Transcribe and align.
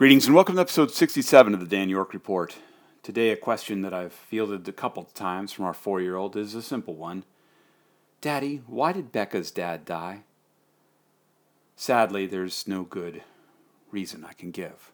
Greetings 0.00 0.24
and 0.24 0.34
welcome 0.34 0.54
to 0.54 0.62
episode 0.62 0.90
67 0.90 1.52
of 1.52 1.60
the 1.60 1.66
Dan 1.66 1.90
York 1.90 2.14
Report. 2.14 2.56
Today, 3.02 3.28
a 3.28 3.36
question 3.36 3.82
that 3.82 3.92
I've 3.92 4.14
fielded 4.14 4.66
a 4.66 4.72
couple 4.72 5.04
times 5.04 5.52
from 5.52 5.66
our 5.66 5.74
four 5.74 6.00
year 6.00 6.16
old 6.16 6.36
is 6.36 6.54
a 6.54 6.62
simple 6.62 6.94
one 6.94 7.24
Daddy, 8.22 8.62
why 8.66 8.92
did 8.92 9.12
Becca's 9.12 9.50
dad 9.50 9.84
die? 9.84 10.22
Sadly, 11.76 12.26
there's 12.26 12.66
no 12.66 12.84
good 12.84 13.24
reason 13.90 14.24
I 14.26 14.32
can 14.32 14.52
give. 14.52 14.90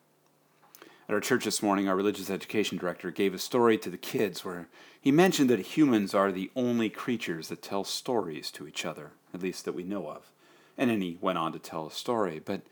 At 1.08 1.14
our 1.14 1.20
church 1.20 1.44
this 1.44 1.62
morning, 1.62 1.88
our 1.88 1.94
religious 1.94 2.28
education 2.28 2.76
director 2.76 3.12
gave 3.12 3.32
a 3.32 3.38
story 3.38 3.78
to 3.78 3.90
the 3.90 3.96
kids 3.96 4.44
where 4.44 4.66
he 5.00 5.12
mentioned 5.12 5.48
that 5.50 5.60
humans 5.60 6.14
are 6.14 6.32
the 6.32 6.50
only 6.56 6.90
creatures 6.90 7.46
that 7.46 7.62
tell 7.62 7.84
stories 7.84 8.50
to 8.50 8.66
each 8.66 8.84
other, 8.84 9.12
at 9.32 9.40
least 9.40 9.66
that 9.66 9.74
we 9.76 9.84
know 9.84 10.08
of. 10.08 10.32
And 10.76 10.90
then 10.90 11.00
he 11.00 11.16
went 11.20 11.38
on 11.38 11.52
to 11.52 11.60
tell 11.60 11.86
a 11.86 11.92
story. 11.92 12.40
But 12.44 12.62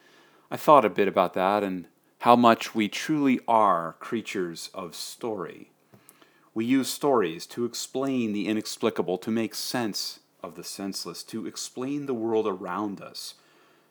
I 0.50 0.56
thought 0.56 0.84
a 0.84 0.90
bit 0.90 1.06
about 1.06 1.34
that 1.34 1.62
and 1.62 1.86
how 2.20 2.36
much 2.36 2.74
we 2.74 2.88
truly 2.88 3.40
are 3.46 3.96
creatures 3.98 4.70
of 4.72 4.94
story. 4.94 5.70
We 6.54 6.64
use 6.64 6.88
stories 6.88 7.46
to 7.48 7.64
explain 7.64 8.32
the 8.32 8.48
inexplicable, 8.48 9.18
to 9.18 9.30
make 9.30 9.54
sense 9.54 10.20
of 10.42 10.54
the 10.54 10.64
senseless, 10.64 11.22
to 11.24 11.46
explain 11.46 12.06
the 12.06 12.14
world 12.14 12.46
around 12.46 13.00
us, 13.00 13.34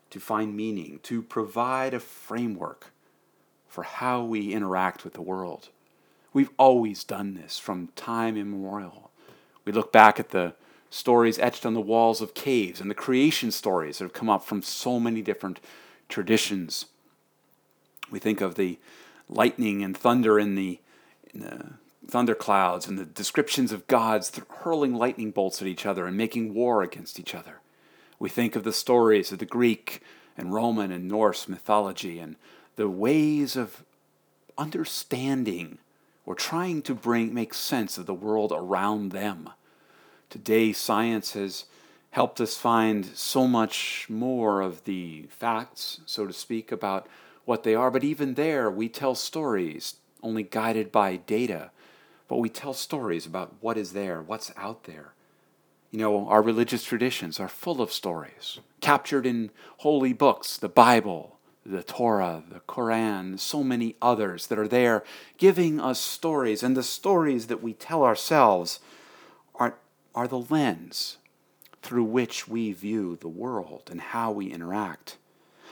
to 0.10 0.20
find 0.20 0.56
meaning, 0.56 1.00
to 1.04 1.22
provide 1.22 1.94
a 1.94 2.00
framework 2.00 2.92
for 3.68 3.84
how 3.84 4.24
we 4.24 4.54
interact 4.54 5.04
with 5.04 5.14
the 5.14 5.22
world. 5.22 5.70
We've 6.32 6.52
always 6.58 7.04
done 7.04 7.34
this 7.34 7.60
from 7.60 7.90
time 7.96 8.38
immemorial. 8.38 9.12
We 9.66 9.72
look 9.72 9.92
back 9.92 10.20
at 10.20 10.30
the 10.30 10.54
stories 10.90 11.40
etched 11.40 11.66
on 11.66 11.74
the 11.74 11.82
walls 11.82 12.22
of 12.22 12.34
caves 12.34 12.80
and 12.80 12.90
the 12.90 12.96
creation 12.96 13.52
stories 13.52 13.98
that 13.98 14.06
have 14.06 14.14
come 14.14 14.30
up 14.30 14.44
from 14.44 14.62
so 14.62 15.00
many 15.00 15.22
different 15.22 15.60
traditions 16.08 16.86
we 18.14 18.20
think 18.20 18.42
of 18.42 18.54
the 18.54 18.78
lightning 19.28 19.84
and 19.84 19.98
thunder 19.98 20.38
in 20.38 20.54
the, 20.54 20.80
in 21.34 21.40
the 21.40 21.74
thunder 22.08 22.36
clouds 22.36 22.88
and 22.88 23.00
the 23.00 23.06
descriptions 23.06 23.72
of 23.72 23.88
gods 23.88 24.40
hurling 24.60 24.94
lightning 24.94 25.32
bolts 25.32 25.64
at 25.64 25.68
each 25.68 25.84
other 25.84 26.06
and 26.06 26.16
making 26.16 26.54
war 26.54 26.84
against 26.84 27.20
each 27.20 27.34
other. 27.34 27.60
We 28.20 28.30
think 28.30 28.56
of 28.56 28.64
the 28.64 28.72
stories 28.72 29.32
of 29.32 29.40
the 29.40 29.48
Greek 29.48 30.04
and 30.38 30.54
Roman 30.54 30.92
and 30.92 31.08
Norse 31.08 31.48
mythology 31.48 32.20
and 32.20 32.36
the 32.76 32.88
ways 32.88 33.56
of 33.56 33.84
understanding 34.60 35.80
or 36.24 36.36
trying 36.36 36.84
to 36.84 36.94
bring 36.94 37.34
make 37.34 37.56
sense 37.56 37.98
of 37.98 38.06
the 38.06 38.14
world 38.14 38.54
around 38.56 39.12
them. 39.12 39.50
Today 40.30 40.72
science 40.72 41.34
has 41.34 41.66
helped 42.12 42.40
us 42.40 42.58
find 42.58 43.08
so 43.08 43.48
much 43.48 44.06
more 44.08 44.62
of 44.62 44.84
the 44.84 45.26
facts, 45.32 46.02
so 46.06 46.28
to 46.28 46.34
speak, 46.34 46.72
about 46.72 47.08
what 47.46 47.64
they 47.64 47.76
are. 47.76 47.92
But 47.92 48.04
even 48.04 48.34
there, 48.36 48.70
we 48.70 48.90
tell 48.90 49.16
stories, 49.16 49.96
only 50.22 50.44
guided 50.44 50.92
by 50.92 51.18
data. 51.18 51.72
But 52.28 52.38
we 52.38 52.50
tell 52.50 52.74
stories 52.74 53.26
about 53.26 53.56
what 53.60 53.78
is 53.78 53.94
there, 53.94 54.22
what's 54.22 54.52
out 54.58 54.86
there. 54.86 55.14
You 55.92 56.00
know, 56.00 56.28
our 56.28 56.42
religious 56.42 56.84
traditions 56.84 57.40
are 57.40 57.48
full 57.48 57.82
of 57.82 57.92
stories, 57.92 58.60
captured 58.82 59.26
in 59.26 59.52
holy 59.78 60.14
books, 60.14 60.58
the 60.58 60.70
Bible, 60.70 61.38
the 61.66 61.84
Torah, 61.84 62.44
the 62.50 62.62
Quran, 62.62 63.40
so 63.40 63.64
many 63.64 63.96
others 64.02 64.48
that 64.48 64.58
are 64.58 64.68
there 64.68 65.04
giving 65.38 65.80
us 65.80 66.00
stories. 66.00 66.64
And 66.64 66.76
the 66.76 66.84
stories 66.84 67.48
that 67.48 67.62
we 67.62 67.74
tell 67.74 68.04
ourselves 68.04 68.80
are, 69.56 69.76
are 70.16 70.28
the 70.28 70.40
lens 70.40 71.18
through 71.82 72.06
which 72.06 72.48
we 72.48 72.72
view 72.72 73.18
the 73.20 73.28
world 73.28 73.90
and 73.92 74.02
how 74.02 74.32
we 74.32 74.52
interact. 74.52 75.18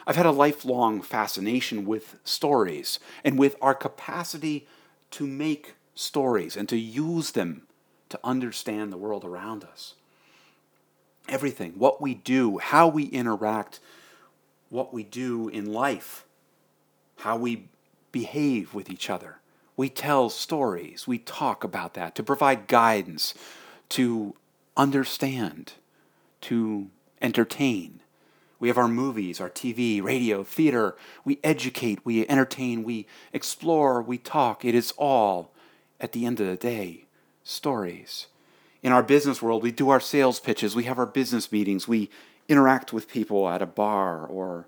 I've 0.05 0.15
had 0.15 0.25
a 0.25 0.31
lifelong 0.31 1.01
fascination 1.01 1.85
with 1.85 2.17
stories 2.23 2.99
and 3.23 3.37
with 3.37 3.55
our 3.61 3.75
capacity 3.75 4.67
to 5.11 5.27
make 5.27 5.75
stories 5.95 6.57
and 6.57 6.67
to 6.69 6.77
use 6.77 7.31
them 7.31 7.63
to 8.09 8.19
understand 8.23 8.91
the 8.91 8.97
world 8.97 9.23
around 9.23 9.63
us. 9.63 9.95
Everything, 11.29 11.73
what 11.77 12.01
we 12.01 12.13
do, 12.13 12.57
how 12.57 12.87
we 12.87 13.03
interact, 13.05 13.79
what 14.69 14.93
we 14.93 15.03
do 15.03 15.47
in 15.49 15.71
life, 15.71 16.25
how 17.17 17.37
we 17.37 17.67
behave 18.11 18.73
with 18.73 18.89
each 18.89 19.09
other. 19.09 19.37
We 19.77 19.89
tell 19.89 20.29
stories, 20.29 21.07
we 21.07 21.17
talk 21.19 21.63
about 21.63 21.93
that 21.93 22.15
to 22.15 22.23
provide 22.23 22.67
guidance, 22.67 23.33
to 23.89 24.35
understand, 24.75 25.73
to 26.41 26.89
entertain. 27.21 28.00
We 28.61 28.67
have 28.67 28.77
our 28.77 28.87
movies, 28.87 29.41
our 29.41 29.49
TV, 29.49 30.03
radio, 30.03 30.43
theater. 30.43 30.95
We 31.25 31.39
educate, 31.43 32.05
we 32.05 32.27
entertain, 32.27 32.83
we 32.83 33.07
explore, 33.33 34.03
we 34.03 34.19
talk. 34.19 34.63
It 34.63 34.75
is 34.75 34.93
all, 34.99 35.51
at 35.99 36.11
the 36.11 36.27
end 36.27 36.39
of 36.39 36.45
the 36.45 36.55
day, 36.55 37.05
stories. 37.43 38.27
In 38.83 38.91
our 38.91 39.01
business 39.01 39.41
world, 39.41 39.63
we 39.63 39.71
do 39.71 39.89
our 39.89 39.99
sales 39.99 40.39
pitches, 40.39 40.75
we 40.75 40.83
have 40.83 40.99
our 40.99 41.07
business 41.07 41.51
meetings, 41.51 41.87
we 41.87 42.11
interact 42.47 42.93
with 42.93 43.07
people 43.07 43.49
at 43.49 43.63
a 43.63 43.65
bar, 43.65 44.27
or 44.27 44.67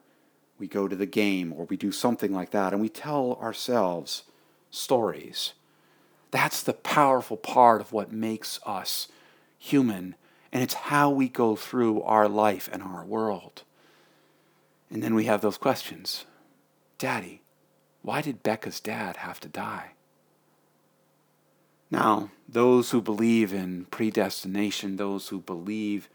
we 0.57 0.67
go 0.67 0.87
to 0.87 0.95
the 0.95 1.05
game, 1.05 1.53
or 1.55 1.65
we 1.65 1.77
do 1.77 1.91
something 1.91 2.33
like 2.33 2.49
that, 2.49 2.73
and 2.73 2.81
we 2.81 2.89
tell 2.89 3.37
ourselves 3.39 4.23
stories. 4.71 5.53
That's 6.31 6.63
the 6.63 6.73
powerful 6.73 7.37
part 7.37 7.79
of 7.79 7.93
what 7.93 8.11
makes 8.11 8.59
us 8.65 9.07
human, 9.59 10.15
and 10.51 10.63
it's 10.63 10.73
how 10.73 11.11
we 11.11 11.29
go 11.29 11.55
through 11.55 12.01
our 12.01 12.27
life 12.27 12.67
and 12.73 12.81
our 12.81 13.05
world. 13.05 13.61
And 14.89 15.01
then 15.01 15.15
we 15.15 15.25
have 15.25 15.41
those 15.41 15.57
questions 15.57 16.25
Daddy, 16.97 17.41
why 18.01 18.21
did 18.21 18.43
Becca's 18.43 18.79
dad 18.79 19.17
have 19.17 19.39
to 19.41 19.47
die? 19.47 19.91
Now, 21.89 22.31
those 22.47 22.91
who 22.91 23.01
believe 23.01 23.53
in 23.53 23.85
predestination, 23.85 24.95
those 24.95 25.27
who 25.27 25.39
believe 25.39 26.09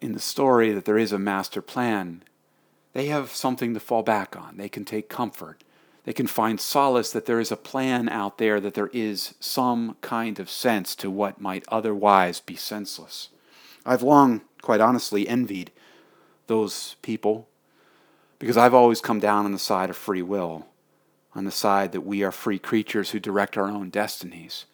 in 0.00 0.12
the 0.12 0.20
story 0.20 0.72
that 0.72 0.84
there 0.84 0.98
is 0.98 1.12
a 1.12 1.18
master 1.18 1.62
plan, 1.62 2.22
they 2.92 3.06
have 3.06 3.30
something 3.30 3.72
to 3.74 3.80
fall 3.80 4.02
back 4.02 4.36
on. 4.36 4.56
They 4.56 4.68
can 4.68 4.84
take 4.84 5.08
comfort. 5.08 5.62
They 6.04 6.12
can 6.12 6.26
find 6.26 6.60
solace 6.60 7.12
that 7.12 7.26
there 7.26 7.40
is 7.40 7.52
a 7.52 7.56
plan 7.56 8.08
out 8.08 8.38
there, 8.38 8.58
that 8.60 8.74
there 8.74 8.90
is 8.92 9.34
some 9.38 9.96
kind 10.00 10.40
of 10.40 10.50
sense 10.50 10.96
to 10.96 11.10
what 11.10 11.40
might 11.40 11.64
otherwise 11.68 12.40
be 12.40 12.56
senseless. 12.56 13.28
I've 13.84 14.02
long, 14.02 14.40
quite 14.62 14.80
honestly, 14.80 15.28
envied 15.28 15.70
those 16.46 16.96
people 17.02 17.48
because 18.40 18.56
I've 18.56 18.74
always 18.74 19.02
come 19.02 19.20
down 19.20 19.44
on 19.44 19.52
the 19.52 19.58
side 19.58 19.90
of 19.90 19.96
free 19.96 20.22
will, 20.22 20.66
on 21.34 21.44
the 21.44 21.50
side 21.52 21.92
that 21.92 22.00
we 22.00 22.24
are 22.24 22.32
free 22.32 22.58
creatures 22.58 23.10
who 23.10 23.20
direct 23.20 23.56
our 23.56 23.68
own 23.68 23.90
destinies. 23.90 24.64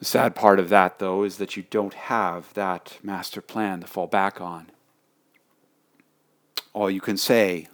The 0.00 0.04
sad 0.04 0.34
part 0.34 0.58
of 0.58 0.68
that, 0.70 0.98
though, 0.98 1.22
is 1.22 1.38
that 1.38 1.56
you 1.56 1.64
don't 1.70 1.94
have 1.94 2.52
that 2.54 2.98
master 3.02 3.40
plan 3.40 3.80
to 3.80 3.86
fall 3.86 4.08
back 4.08 4.40
on. 4.40 4.70
All 6.72 6.90
you 6.90 7.00
can 7.00 7.16
say, 7.16 7.68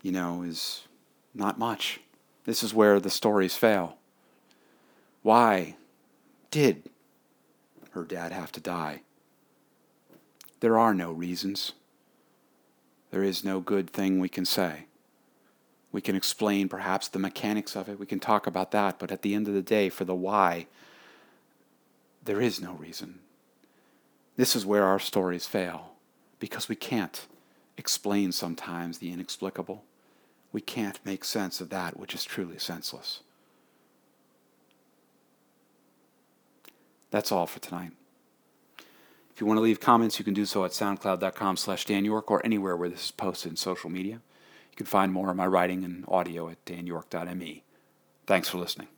you 0.00 0.12
know, 0.12 0.42
is 0.42 0.86
not 1.34 1.58
much. 1.58 2.00
This 2.44 2.62
is 2.62 2.72
where 2.72 3.00
the 3.00 3.10
stories 3.10 3.56
fail. 3.56 3.96
Why 5.22 5.74
did 6.52 6.88
her 7.92 8.04
dad 8.04 8.30
have 8.30 8.52
to 8.52 8.60
die? 8.60 9.00
There 10.60 10.78
are 10.78 10.94
no 10.94 11.10
reasons 11.10 11.72
there 13.14 13.22
is 13.22 13.44
no 13.44 13.60
good 13.60 13.88
thing 13.88 14.18
we 14.18 14.28
can 14.28 14.44
say. 14.44 14.86
We 15.92 16.00
can 16.00 16.16
explain 16.16 16.68
perhaps 16.68 17.06
the 17.06 17.20
mechanics 17.20 17.76
of 17.76 17.88
it, 17.88 18.00
we 18.00 18.06
can 18.06 18.18
talk 18.18 18.48
about 18.48 18.72
that, 18.72 18.98
but 18.98 19.12
at 19.12 19.22
the 19.22 19.36
end 19.36 19.46
of 19.46 19.54
the 19.54 19.62
day, 19.62 19.88
for 19.88 20.04
the 20.04 20.16
why, 20.16 20.66
there 22.24 22.40
is 22.40 22.60
no 22.60 22.72
reason. 22.72 23.20
This 24.36 24.56
is 24.56 24.66
where 24.66 24.82
our 24.82 24.98
stories 24.98 25.46
fail, 25.46 25.92
because 26.40 26.68
we 26.68 26.74
can't 26.74 27.28
explain 27.78 28.32
sometimes 28.32 28.98
the 28.98 29.12
inexplicable. 29.12 29.84
We 30.52 30.60
can't 30.60 30.98
make 31.04 31.24
sense 31.24 31.60
of 31.60 31.68
that 31.68 31.96
which 31.96 32.16
is 32.16 32.24
truly 32.24 32.58
senseless. 32.58 33.20
That's 37.12 37.30
all 37.30 37.46
for 37.46 37.60
tonight. 37.60 37.92
If 39.34 39.40
you 39.40 39.48
want 39.48 39.58
to 39.58 39.62
leave 39.62 39.80
comments, 39.80 40.20
you 40.20 40.24
can 40.24 40.32
do 40.32 40.46
so 40.46 40.64
at 40.64 40.70
soundcloud.com 40.70 41.56
slash 41.56 41.86
danyork 41.86 42.24
or 42.28 42.44
anywhere 42.46 42.76
where 42.76 42.88
this 42.88 43.06
is 43.06 43.10
posted 43.10 43.50
in 43.50 43.56
social 43.56 43.90
media. 43.90 44.20
You 44.70 44.76
can 44.76 44.86
find 44.86 45.12
more 45.12 45.30
of 45.30 45.36
my 45.36 45.46
writing 45.46 45.84
and 45.84 46.04
audio 46.06 46.48
at 46.48 46.64
danyork.me. 46.64 47.64
Thanks 48.26 48.48
for 48.48 48.58
listening. 48.58 48.88